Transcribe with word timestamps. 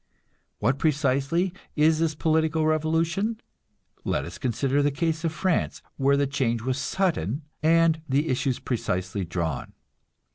What 0.57 0.79
precisely 0.79 1.53
is 1.75 1.99
this 1.99 2.15
political 2.15 2.65
revolution? 2.65 3.39
Let 4.03 4.25
us 4.25 4.39
consider 4.39 4.81
the 4.81 4.89
case 4.89 5.23
of 5.23 5.31
France, 5.31 5.83
where 5.97 6.17
the 6.17 6.25
change 6.25 6.63
was 6.63 6.79
sudden, 6.79 7.43
and 7.61 8.01
the 8.09 8.27
issues 8.29 8.57
precisely 8.57 9.25
drawn. 9.25 9.73